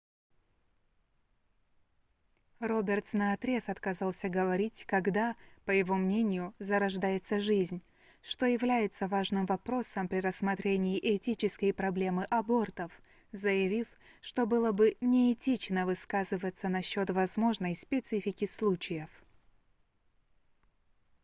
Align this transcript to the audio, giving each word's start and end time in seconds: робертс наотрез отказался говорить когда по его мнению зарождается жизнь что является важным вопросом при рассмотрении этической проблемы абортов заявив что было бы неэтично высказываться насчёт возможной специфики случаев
робертс 2.59 3.13
наотрез 3.13 3.69
отказался 3.69 4.29
говорить 4.29 4.83
когда 4.87 5.35
по 5.65 5.69
его 5.69 5.93
мнению 5.93 6.55
зарождается 6.57 7.39
жизнь 7.39 7.83
что 8.23 8.47
является 8.47 9.07
важным 9.07 9.45
вопросом 9.45 10.07
при 10.07 10.17
рассмотрении 10.19 10.97
этической 10.99 11.71
проблемы 11.71 12.23
абортов 12.31 12.91
заявив 13.31 13.85
что 14.21 14.47
было 14.47 14.71
бы 14.71 14.97
неэтично 15.01 15.85
высказываться 15.85 16.67
насчёт 16.67 17.07
возможной 17.11 17.75
специфики 17.75 18.45
случаев 18.45 19.11